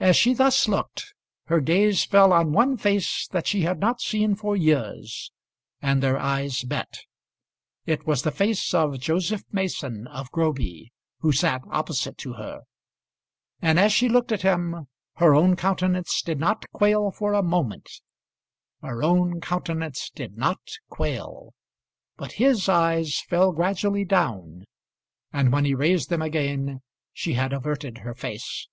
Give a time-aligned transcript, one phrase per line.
[0.00, 1.12] As she thus looked
[1.46, 5.32] her gaze fell on one face that she had not seen for years,
[5.82, 6.98] and their eyes met.
[7.84, 12.60] It was the face of Joseph Mason of Groby, who sat opposite to her;
[13.60, 17.90] and as she looked at him her own countenance did not quail for a moment.
[18.80, 21.54] Her own countenance did not quail;
[22.16, 24.62] but his eyes fell gradually down,
[25.32, 26.82] and when he raised them again
[27.12, 28.68] she had averted her face.